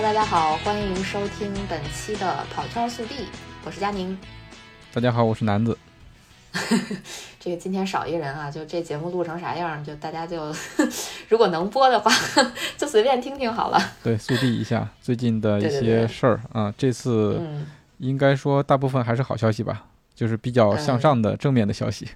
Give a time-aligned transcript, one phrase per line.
[0.00, 3.26] Hello，大家好，欢迎收听本期的跑圈速递，
[3.64, 4.16] 我是佳宁。
[4.92, 5.76] 大家好，我是南子。
[7.40, 10.54] 这个今天少一个人啊，就这节目录成啥样，就大家就
[11.28, 12.12] 如果能播的话，
[12.78, 13.92] 就随便听听好了。
[14.00, 22.06] 对，速递一下最近的一些事儿啊，这次嗯，应该说大部分还是好消息吧，就是比较向上的正面的消息，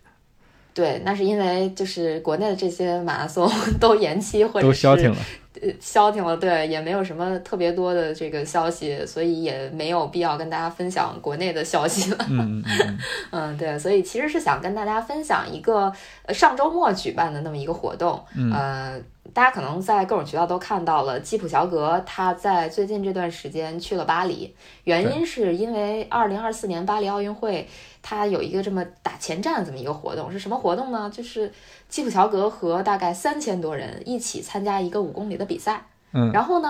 [0.74, 5.16] 对，那是因为就是国内的这些马拉松 都延期或者是都消停了。
[5.60, 12.16] 呃，消停了，对，也没有什么特别多的这个消息，所以也没有必要跟大家分享国内的消息了。
[12.30, 12.98] 嗯嗯嗯嗯，
[13.52, 15.92] 嗯，对，所以其实是想跟大家分享一个
[16.24, 18.98] 呃上周末举办的那么一个活动，嗯呃，
[19.34, 24.52] 大家可能在各种渠道都看到了，基普乔格他在最近这段时间去了巴黎，
[24.84, 27.68] 原因是因为二零二四年巴黎奥运会，
[28.02, 31.08] 它有一个这么打前站这么一个活动，是什么活动呢？
[31.10, 31.50] 就是
[31.88, 36.68] 基普乔格和大概三千多人一起参加一个五公里的比赛，嗯然后呢。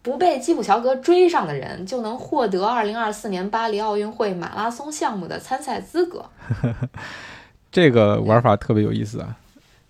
[0.00, 6.24] 不被基普乔格追上的人，就能获得二零二四年巴黎奥运会马拉松项目的参赛资格。
[7.70, 9.36] 这个玩法特别有意思啊。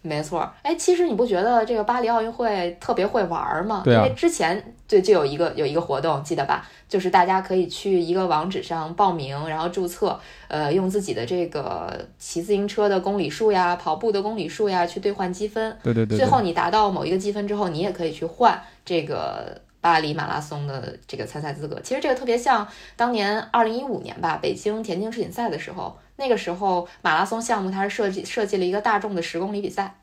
[0.01, 3.83] 没错，哎，其实你不觉得这个巴黎奥运会特别会玩儿吗？
[3.85, 6.67] 对啊因为之前就就有一个有一个活动，记得吧？
[6.89, 15.77] 就是大家可以去一个网址上报名，然后注册，呃，用自己的这个骑自行车的公里数呀、跑步的公里数呀去兑换积分。
[15.83, 21.79] 对对对对，最后你达到某一个积分之后，你也可以去换这个巴黎马拉松的这个参赛资格。
[21.83, 29.95] 其实这个特别像当年二零一五年吧，北京田径世锦赛的时候，那个时候马拉松项目它是设计设计了一个大众的十公里比赛，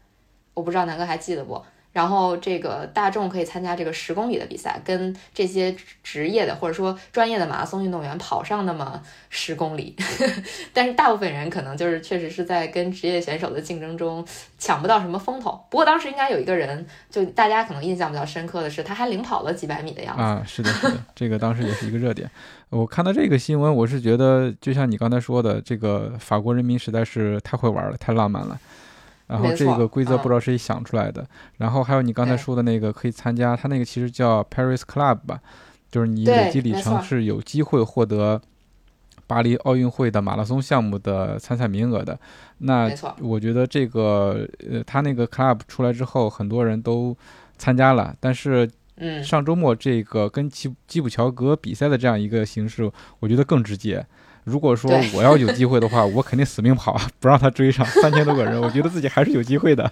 [0.54, 1.62] 我不知道南哥还记得不？
[1.92, 9.96] 然后这个大众可以参加这个十公里的比赛，跟这些职业的或者说专业的马拉松运动员跑上那么十公里，
[10.74, 14.28] 但是大部分人可能就是确实是在跟职业选手的竞争中
[14.60, 15.52] 抢不到什么风头。
[15.70, 20.22] 不过当时应该有一个人，就大家可能印象比较深刻的是，他还领跑了几百米的样子。
[20.22, 22.30] 啊，是的，是的，这个当时也是一个热点。
[22.70, 28.60] 我看到这个新闻，我是觉得，就像你刚才说的，这个法国人民实在是太会玩了，太浪漫了。
[29.28, 31.26] 然后这个规则嗯不知道谁想出来的，
[31.58, 35.40] 然后还有你刚才说的那个可以参加，它那个其实叫 Paris Club 吧，
[35.90, 38.40] 就是你对累积里程是有机会获得
[39.26, 42.20] 巴黎奥运会的马拉松项目的参赛名额的。
[42.60, 42.88] 那
[43.20, 47.18] 我觉得这个呃，他那个 club 出来之后，很多人都
[47.58, 54.06] 参加了，但是嗯，上周末这个跟基基普乔格比赛的这样一个形式，我觉得更直接。
[54.44, 59.92] 如果说我要有机会的话， 我肯定死命跑， 不让他追上三千多个人，我觉得自己还是有机会的。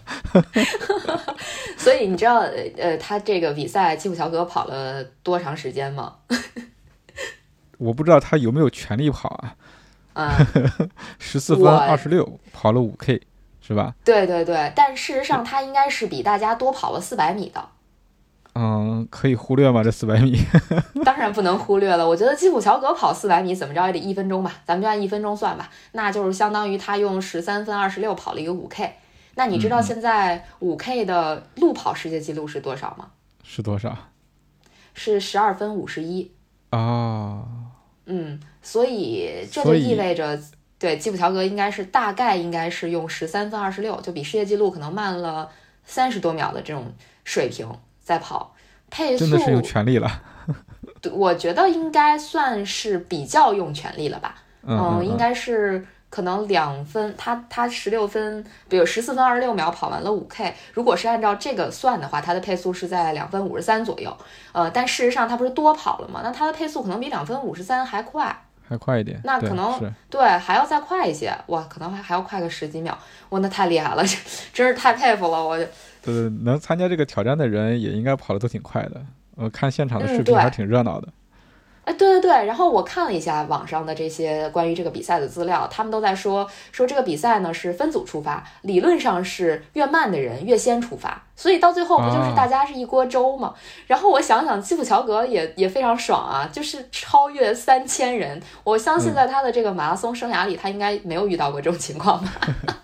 [1.75, 2.38] 所以你知道，
[2.78, 6.16] 呃，他这个比赛基普乔格跑了多长时间吗？
[7.80, 9.56] 我不知道他有没有全力跑啊，
[10.14, 10.90] 嗯，
[11.20, 13.22] 十四分二十六，跑了五 K，
[13.59, 13.96] 是吧？
[14.06, 17.68] 对对对，但事实上他应该是比大家多跑了四百米的。
[18.56, 19.84] 嗯，可以忽略吗？
[19.84, 20.40] 这四百米？
[21.03, 28.96] 当然不能忽略了，我觉得基普乔格跑四百米怎么着也得一分钟吧，咱们就按一分钟算吧，那就是相当于他用十三分二十六跑了一个五 K。
[29.36, 33.08] 那你知道现在五 K 的路跑世界纪录是多少吗？
[33.44, 33.97] 是多少？
[34.94, 36.31] 是十二分五十一。
[36.70, 37.44] 哦，
[38.06, 40.40] 嗯，所以这就意味着，
[40.78, 45.50] 对基普乔格应该是大概应该是用十三分二十六，就比世界纪录可能慢了
[45.84, 46.94] 三十多秒的这种
[47.24, 47.68] 水平
[48.03, 48.53] 在跑，
[48.90, 50.22] 配速真的是用全力了。
[51.12, 54.36] 我觉得应该算是比较用全力了吧。
[54.66, 64.16] 嗯嗯，应该是可能两分，他他十六分，比如十四分二十六秒跑完了五 K，如果是按照这个算的话，他的配速是在两分五十三左右。
[64.52, 66.22] 呃，但事实上他不是多跑了吗？
[66.24, 68.42] 那他的配速可能比两分五十三还快，
[68.73, 69.22] 还快一点。
[69.23, 72.97] 那可能是对，还要再快一些，哇，可能还还要快个十几秒，
[73.29, 74.17] 哇，那太厉害了，这
[74.53, 75.66] 真是太佩服了，我就
[76.01, 79.01] 对，能参加这个挑战的人也应该跑的都挺快的。
[79.35, 81.07] 我看现场的视频还挺热闹的。
[81.85, 93.53] 哎，对对对，然后我看了一下网上的这些关于这个比赛的资料，他们都在说说这个比赛呢是分组出发，理论上是越慢的人越先出发，所以到最后不就是啊大家是一锅粥吗？
[93.87, 102.31] 然后我想想，基普乔格也也非常爽啊，就是超越三千人，我相信嗯在他的这个马拉松生涯里，他应该没有遇到过这种情况吧？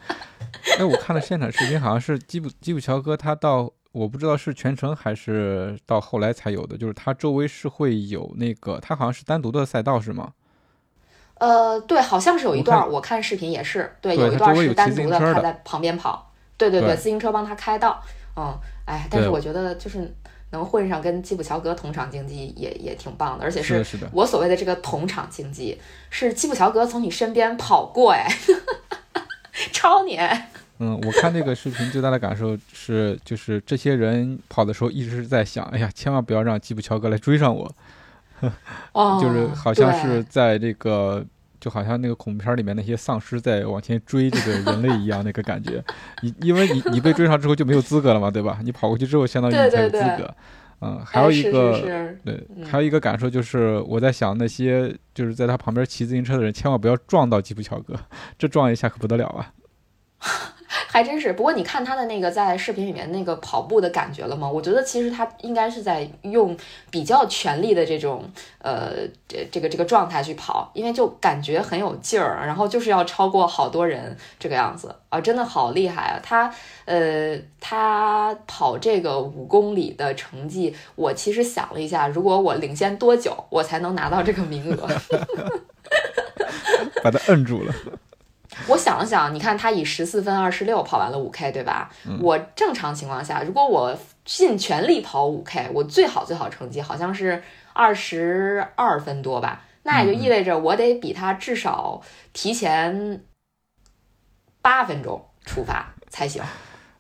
[0.78, 10.34] 哎，我看了现场视频，好像是基普基普乔格他到，我不知道是全程还是到后来才有的，就是它周围是会有那个，它好像是单独的赛道是吗？
[11.40, 18.04] 呃，对，好像是有一段我看视频也是，对，对有一段是单独的，他在旁边跑，对对对自行车帮他开道，
[18.36, 18.54] 嗯，
[18.86, 20.14] 哎，但是我觉得就是
[20.52, 28.28] 能混上跟基普乔格同场竞技也也挺棒的，而且是我所谓的这个同场竞技，是基普乔格从你身边跑过，哎，
[29.72, 37.70] 超你，哎嗯，我看那个视频最大的感受是，就是这些人跑的时候一直是在想，哎呀，千万不要让吉普乔格来追上我，
[38.94, 41.26] 哦， 就是好像是在这个，
[41.60, 45.84] 就好像那个恐怖片里面那些丧尸在往前追这个人类一样，那个感觉。
[46.24, 48.60] 你因为你你被追上之后就没有资格了嘛，对吧？
[48.64, 50.36] 你跑过去之后，相当于你才有资对对格。
[50.82, 57.94] 嗯，还有一个对，嗯还有一个感受就是，我在想那些就是在他旁边骑自行车的人，千万不要撞到吉普乔格，
[58.38, 59.52] 这撞一下可不得了啊！
[60.92, 61.34] 还真是。
[61.34, 64.50] 不过你看他的那个在视频里面那个跑步的感觉了吗？
[64.50, 66.58] 我觉得其实他应该是在用
[66.90, 68.28] 比较全力的这种
[68.58, 68.94] 呃
[69.28, 76.20] 这这个这个状态去跑，因为就感觉很有劲儿，然后就是要超过好多人这个样子啊，真的好厉害啊！
[76.24, 76.52] 他
[76.86, 84.88] 呃他跑这个五公里的成绩，我其实想了一下，如果我领先多久，我才能拿到这个名额？
[87.04, 87.74] 把他摁住了。
[88.68, 91.90] 我想了想，你看他以十四分二十六跑完了五 K，对吧？
[92.22, 97.42] 我正常情况下，如果我尽全力跑五 K，我最好最好成绩好像是
[97.74, 102.02] 二十二分多吧，那也就意味着我得比他至少
[102.34, 103.24] 提前
[104.62, 106.44] 八分钟出发才行。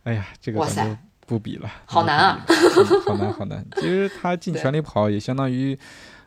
[0.04, 0.98] 哎呀，这个哇塞
[1.28, 2.44] 不比了，好难啊
[3.06, 3.64] 好难，好难。
[3.76, 5.78] 其实他尽全力跑，也相当于，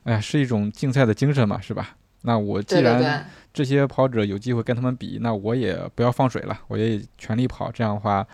[0.04, 1.96] 哎呀，是一种竞赛的精神嘛，是吧？
[2.24, 7.70] 那我既然，这些跑者有机会跟他们比，那我也不要放水了，我也全力跑。
[7.70, 8.26] 这样的话，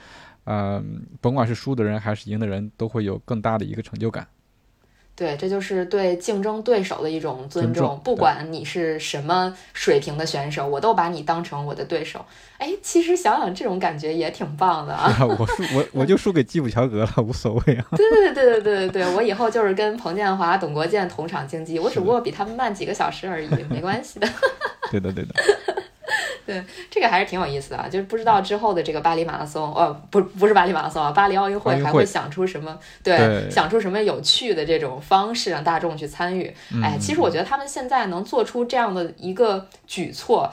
[0.44, 4.26] 嗯、甭管是输的人还是赢的人，都会有更大的一个成就感。
[5.16, 12.24] 对，这就是对竞争对手的一种尊尊重不管你是什么水平的选手，我都把你当成我的对手。
[12.58, 15.12] 哎，其实想想这种感觉也挺棒的啊。
[15.26, 17.86] 我输我我就输给基普乔格了，无所谓啊。
[17.96, 24.28] 对对对对对对对，我以后就是跟彭建华、董国建同场竞技，我只不过比他们慢几个小时而已，没关系的。
[24.92, 25.34] 对的，对的。
[26.46, 32.78] 对这个还是挺有意思的啊，就是不知道之后的这个巴黎马拉松，呃，不不是巴黎马拉松啊，巴黎奥运会会还会想出什么？
[33.04, 36.46] 对，对想出什么有趣的这种方式让大众去参与。
[36.82, 40.50] 哎，嗯其实我觉得他们现在能做出这样的一个举措。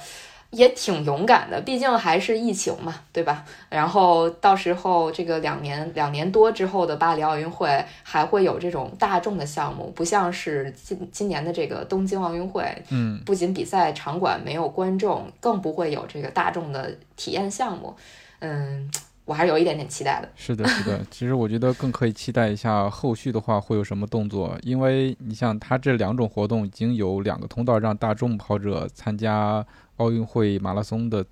[0.55, 3.45] 也挺勇敢的，毕竟还是疫情嘛，对吧？
[3.69, 17.93] 然后到时候这个两年两年多之后的巴黎奥运会还会有这种大众的项目，不像是今今年的这个东京奥运会，嗯，不仅比赛场馆没有观众，更不会有这个大众的体验项目。
[18.39, 18.89] 嗯，
[19.25, 20.29] 我还是有一点点期待的。
[20.35, 21.03] 是的，是的。
[21.11, 29.65] 其实我觉得更可以期待一下后续的话会有什么动作，因为你像他这两种活动已经有两个通道让大众跑者参加
[29.97, 31.25] 奥运会马拉松的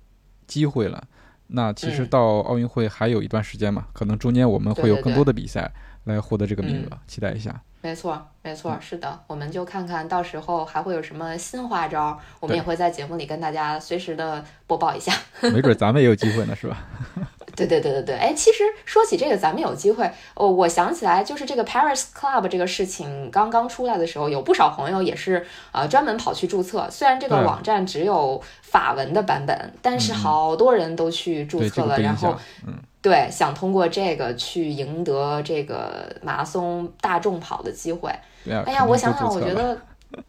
[0.46, 1.02] 机会了。
[1.46, 5.70] 那其实嗯到奥运会还有一段时间嘛，可能中间我们会有更多的比赛
[6.04, 7.62] 来获得这个名额，期待一下。
[7.84, 15.12] 没错，没错，是的，我们就看看到时候还会有什么新花招，我们也会在节目里跟大家随时的播报一下。
[15.52, 16.78] 没准咱们也有机会呢，是吧？
[17.54, 26.88] 对对对对对，哎，其实说起这个，咱们有机会，哦，我想起来，就是这个 Paris Club 这个事情刚刚出来的时候，有不少朋友也是呃专门跑去注册。
[26.90, 32.34] 虽然这个网站只有法文的版本，但是好多人都去注对这个册了，然后。
[32.66, 32.74] 嗯，
[33.04, 38.10] 对想通过这个去赢得这个马拉松大众跑的机会。
[38.48, 39.78] 哎呀，我想想，我觉得，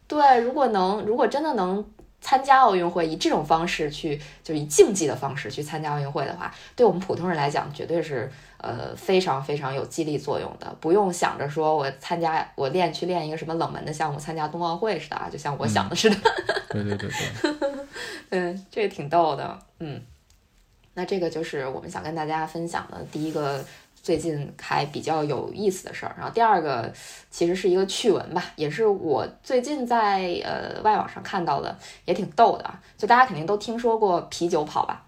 [0.06, 1.82] 对，如果能，如果真的能
[2.20, 10.66] 参加奥运会，以这种方式去，就是以竞技的方式去参加奥运会的话，对我们普通人来讲，绝对是呃非常非常有激励作用的。
[10.78, 16.16] 不用想着说我参加我练去练一个什么冷门的项目，参加冬奥会似的啊，就像我想的似的。
[16.68, 17.70] 对对对对，
[18.28, 19.58] 嗯，这个挺逗的。
[19.78, 20.02] 嗯，
[20.96, 23.62] 那这个就是我们想跟大家分享的第一个
[24.02, 26.14] 最近还比较有意思的事儿。
[26.16, 26.90] 然后第二个
[27.30, 31.76] 其实是一个趣闻吧，也是我最近在呃外网上看到的，
[32.06, 32.80] 也挺逗的啊。
[32.96, 35.04] 就大家肯定都听说过啤酒跑吧？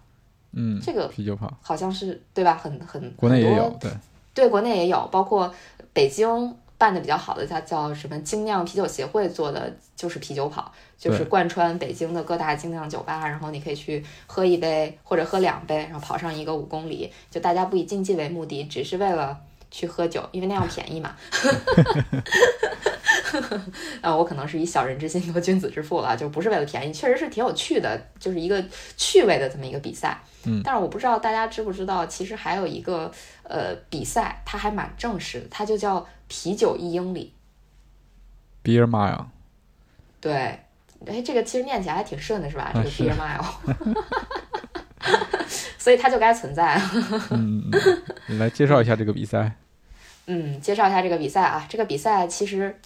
[0.51, 2.55] 嗯，这个啤酒跑，好像是对吧？
[2.55, 3.91] 很很国内也有，对，
[4.35, 5.51] 对，国内也有，包括
[5.91, 19.37] 北京办的比较好的，它叫什么精酿啤酒协会做的，就是啤酒跑，就是贯穿北京的各大精酿酒吧，然后你可以去喝一杯或者喝两杯，然后跑上一个五公里，就大家不以竞技为目的，只是为了。
[19.71, 21.15] 去喝酒，因为那样便宜嘛。
[24.01, 28.65] 啊，我可能是以小人之心度君子之腹了，就不是为了便宜，确实是挺有趣的，就是一个
[28.97, 30.19] 趣味的这么一个比赛。
[30.45, 33.11] 嗯，但是我不知道大家知不知道，其实还有一个
[33.49, 37.33] 呃比赛，它还蛮正式的，它就叫啤酒一英里。
[38.63, 39.25] Beer Mile，
[40.21, 40.31] 对，
[41.07, 42.71] 哎，这个其实念起来还挺顺的，是吧？
[42.73, 43.45] 这个 beer mile，
[45.79, 46.79] 所以它就该存在。
[47.31, 47.71] 嗯
[48.27, 49.55] 你来介绍一下这个比赛。
[50.27, 52.79] 嗯，介绍一下这个比赛啊，这个比赛其实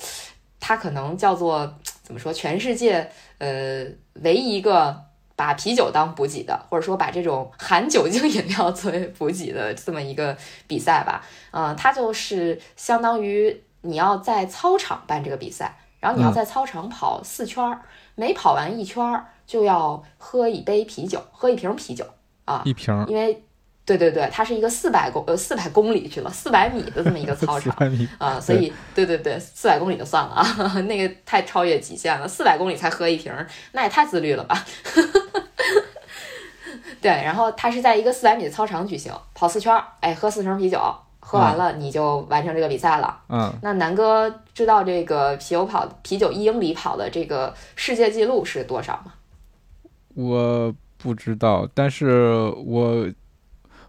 [0.60, 3.86] 它可能叫做怎么说，全世界呃
[4.22, 5.04] 唯一一个
[5.36, 10.38] 把啤酒当补给的，或者说把这种含酒精饮料作为补给的这么一个
[10.68, 11.24] 比赛吧。
[11.52, 17.82] 嗯，它就是相当于你要在操场办这个比赛，然后你要在操场跑四圈儿，
[18.16, 22.06] 每跑完一圈儿就要喝一杯啤酒，喝一瓶啤酒
[22.46, 23.44] 啊，一瓶，因为。
[23.86, 27.76] 对对对，它是一个四百公呃四百公里去了四百米的这么一个操场
[28.18, 30.46] 啊，所以对对对，四百公里就算了啊，
[30.88, 33.34] 那个太超越极限了，四百公里才喝一瓶，
[33.74, 34.64] 那也太自律了吧。
[37.02, 40.80] 对，然后它是在一个四百米的操场举行，跑四圈，哎，喝四瓶啤酒，
[41.20, 43.20] 喝完了你就完成这个比赛了。
[43.28, 49.12] 嗯，那南哥知道这个啤酒跑啤酒一英里跑的这个世界纪录是多少吗？
[50.16, 53.06] 我不知道，但是我。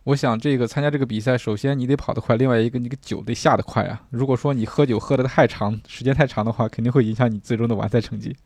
[0.05, 4.03] 我想这个参加这个比赛，首先你得跑得快，另外一个你个酒得下得快啊。
[4.11, 8.37] 如果说你喝酒喝得太长时间太长的话，肯定会影响你最终的完赛成绩。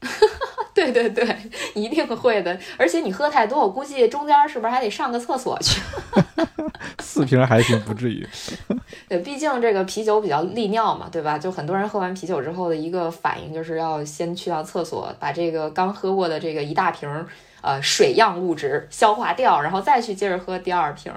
[0.92, 1.36] 对对对，
[1.74, 2.56] 一定会的。
[2.76, 5.80] 而且你喝太多，我估计中间是不是还得上个厕所去？
[7.02, 8.26] 四瓶还行，不至于。
[9.08, 11.36] 对，毕竟这个啤酒比较利尿嘛，对吧？
[11.36, 17.08] 就很多人喝完啤酒之后的一个反应，就是要先去到厕所，把这个刚喝过的这个一大瓶。
[17.60, 21.12] 呃，水样物质消化掉，然后再去接着喝第二瓶。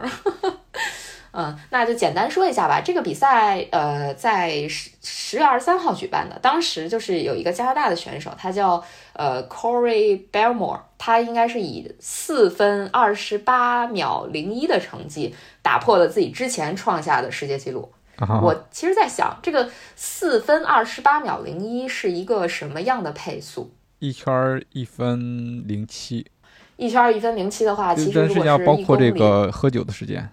[1.33, 2.81] 嗯，那就简单说一下吧。
[2.81, 6.37] 这个比赛，呃，在十十月二十三号举办的。
[6.39, 8.83] 当时就是有一个加拿大的选手，他叫
[9.13, 17.93] 呃 Corey Belmore，他应该是以四分二十八秒零一的成绩打破了自己之前创下的世界纪录。
[18.19, 23.71] 我其实，在想这个四分二十八秒零一是一个什么样的配速？
[23.99, 26.27] 一圈一分零七，
[26.75, 30.29] 一圈一分零七的话，其实如果是要包括这个喝酒的时间。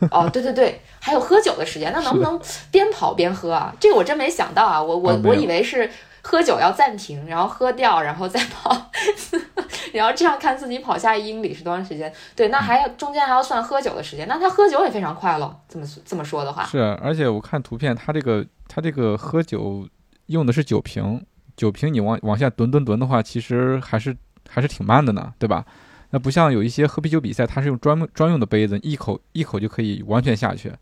[0.10, 2.40] 哦，对对对，还有喝酒的时间，那能不能
[2.70, 3.74] 边跑边喝啊？
[3.80, 5.90] 这个我真没想到啊，我我我以为是
[6.22, 8.90] 喝酒要暂停，然后喝掉，然后再跑，
[9.92, 12.12] 然后这样看自己跑下一英里是多长时间。
[12.36, 15.56] 对，那还要中间还要算喝酒的时间，那他喝酒也非常快了。
[15.68, 19.86] 这么这么说的话，是，而且我看图片，他这个他这个喝酒
[20.26, 21.24] 用的是酒瓶。
[21.56, 24.16] 酒瓶你往往下蹲蹲蹲的话，其实还是
[24.48, 25.64] 还是挺慢的呢，对吧？
[26.10, 30.72] 那不像有一些喝啤酒比赛，它是用专门专用的杯子，一口一口就可以完全下去。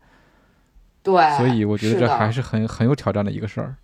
[1.03, 3.75] 对，所以我觉得这还是很很有挑战的一个事儿。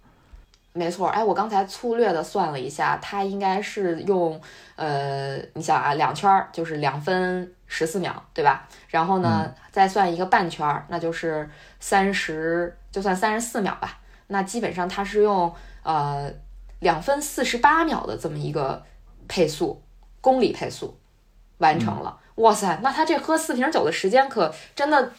[0.73, 4.39] 没错，哎，我刚才粗略的算了一下，它应该是用
[4.75, 8.67] 呃，你想啊，两圈儿就是两分十四秒，对吧？
[8.89, 13.99] 然后呢，再算一个半圈儿，那就是三十，就算三十四秒吧。
[14.27, 16.31] 那基本上它是用呃。
[16.79, 18.83] 两分四十八秒的这么一个
[19.25, 19.81] 配速，
[20.19, 20.99] 公里配速
[21.63, 22.15] 完成了。
[22.35, 25.11] 哇塞，那他这喝四瓶酒的时间可真的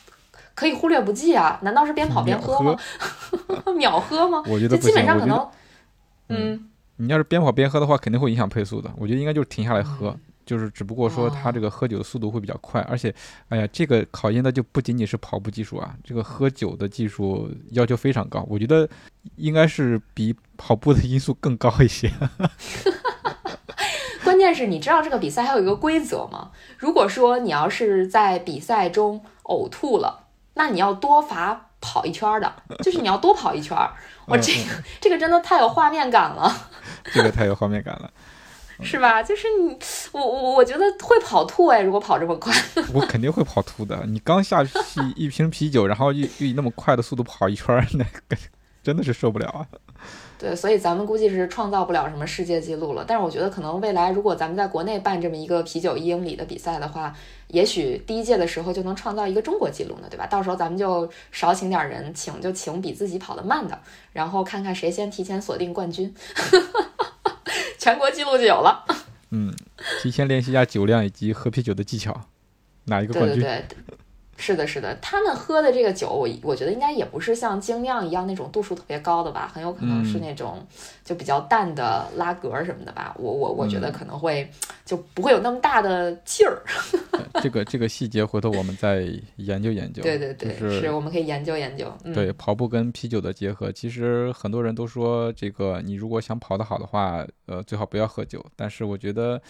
[0.55, 1.59] 可以忽略不计啊？
[1.63, 2.77] 难道是边跑边喝吗？
[3.77, 4.43] 秒喝吗？
[4.47, 5.49] 我觉得基本上可能，
[6.29, 8.93] 嗯，你要是边跑边喝的话，肯定会影响配速的。
[8.97, 10.17] 我觉得应该就是停下来喝。
[10.47, 13.09] 就是只不过说他这个喝酒的速度会比较快，而且，
[13.49, 18.47] 哎呀，这个考验的就不仅仅是跑步技术啊，这个喝酒的技术要求非常高。
[18.47, 18.87] 我觉得
[19.37, 22.13] 应该是比跑步的因素更高一些。
[24.35, 26.51] 关键是你知道这个比赛还有一个规则吗？
[26.77, 30.25] 如果说你要是在比赛中呕吐了，
[30.55, 33.79] 那你要多罚跑一圈的， 就是你要多跑一圈。
[34.27, 36.53] 我这个 这个真的太有画面感了。
[37.13, 38.11] 这个太有画面感了。
[38.83, 39.23] 是吧？
[39.23, 39.79] 就是你，
[40.11, 42.53] 我我我觉得会跑吐哎，如果跑这么快，
[42.93, 44.05] 我肯定会跑吐的。
[44.05, 44.73] 你刚下去
[45.15, 48.05] 一瓶啤酒，然后又又以那么快的速度跑一圈，那
[48.83, 49.63] 真的是受不了啊。
[50.39, 53.05] 对，所以咱们估计是创造不了什么世界纪录了。
[53.07, 57.15] 但是我觉得可能未来如果咱们在国内办这么一个啤酒一英里的比赛的话，
[57.49, 60.27] 也许第一届的时候就能创造一个中国纪录呢，对吧？
[60.27, 63.79] 到时候咱们就少请点人，请就请比自己跑得慢的，
[64.13, 66.13] 然后看看谁先提前锁定冠军。
[67.79, 68.85] 全国纪录就有了。
[69.31, 69.55] 嗯，
[70.03, 72.29] 提前练习一下酒量以及喝啤酒的技巧，
[72.85, 73.41] 哪一个冠军？
[73.41, 73.97] 对 对对，
[74.37, 74.95] 是的，是的。
[75.03, 80.65] 他们喝的这个酒，我我觉得应该也不是像精酿一样那种度数特别高的吧，很有可能是那种
[81.05, 83.15] 就比较淡的拉格什么的吧。
[83.19, 84.49] 我我我觉得可能会
[84.85, 86.63] 就不会有那么大的劲儿。
[87.43, 90.03] 这个这个细节，回头我们再研究研究。
[90.03, 91.93] 对对对，是我们可以研究研究。
[92.15, 98.45] 对，跑步跟啤酒的结合，其实很多人都说，这个你如果想跑得好的话，呃，最好不要喝酒。
[98.57, 99.41] 但是我觉得，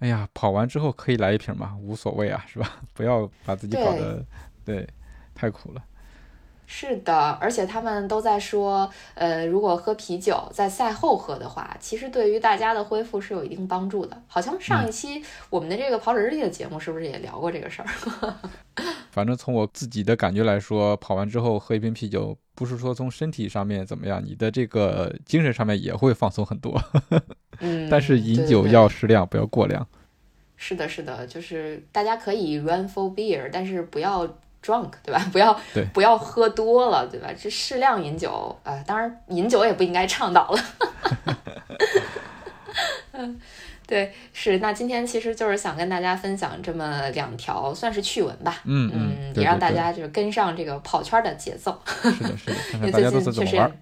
[0.00, 2.76] 哎呀，跑完之后可以来一瓶嘛，无所谓啊，是吧？
[2.94, 4.24] 不要把自己搞得
[4.64, 4.86] 对
[5.34, 5.82] 太苦了。
[6.70, 14.22] 是的，而且他们都在说，呃，如果喝啤酒在赛后喝的话，其实对于大家的恢复是有一定帮助的。
[14.26, 18.34] 好像上一期我们的这个跑者日历的节目是不是也聊过这个事儿？
[19.18, 26.80] 反正从我自己的感觉来说，跑完之后喝一瓶啤酒，不是说从身体上面怎么样，你的这个精神上面也会放松很多。
[27.58, 29.84] 嗯， 但是饮酒要适量，不要过量。
[30.56, 34.24] 是的，是的，就是大家可以 run for beer，但是不要
[34.64, 35.20] drunk，对吧？
[35.34, 37.30] 不要对不要喝多了，对吧？
[37.36, 40.60] 这适量饮酒，呃，当然饮酒也不应该倡导了。
[43.10, 43.40] 嗯，
[43.88, 44.58] 对，是。
[44.58, 48.60] 那今天其实就是想跟大家分享这么两条，算是趣闻吧。
[48.66, 51.80] 嗯嗯，对也让大家就是跟上这个跑圈的节奏。
[51.86, 53.72] 是的，是的，看 因为最近确实。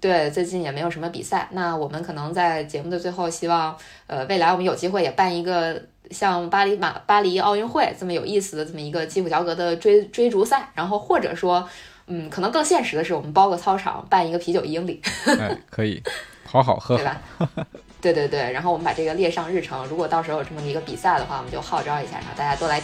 [0.00, 1.48] 对，最近也没有什么比赛。
[1.52, 3.76] 那我们可能在节目的最后，希望
[4.06, 11.66] 呃未来我们有机会也办一个像巴黎马巴黎奥运会这么有意思的这么一个基普乔格的追追逐赛，然后或者说，
[12.06, 15.02] 嗯，可能更现实的是，我们包个操场办一个啤酒一英里，
[15.38, 16.02] 哎，可以，
[16.44, 17.12] 好好喝 对好。
[17.46, 17.66] 吧？
[18.12, 19.84] 对对对，然后我们把这个列上日程。
[19.86, 22.80] 如果到时候有这么一个比赛的话，我们就号召一下，然后大家都来，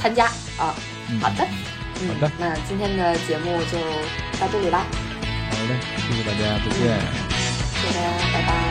[0.00, 0.26] 参加
[0.58, 0.74] 啊。
[1.10, 1.46] 嗯好的，
[2.00, 3.78] 嗯，好的那今天的节目就
[4.38, 4.84] 到这里啦，
[5.50, 6.80] 好嘞，谢谢大家，再见。
[7.80, 8.67] 谢谢大家，拜拜。